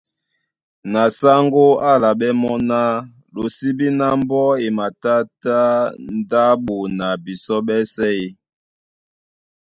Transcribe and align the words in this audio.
Na 0.91 1.03
sáŋgó 1.17 1.65
á 1.77 1.81
álaɓɛ́ 1.95 2.31
mɔ́ 2.41 2.57
ná:Lo 2.69 3.43
sí 3.55 3.69
bí 3.77 3.87
ná 3.99 4.07
mbɔ́ 4.21 4.45
e 4.65 4.67
matátá 4.77 5.57
ndáɓo 6.19 6.75
na 6.97 7.07
bisɔ́ 7.23 7.59
ɓɛ́sɛ̄ 7.67 8.11
ē? 8.23 8.27